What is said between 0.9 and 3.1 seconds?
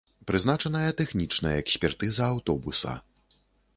тэхнічная экспертыза аўтобуса.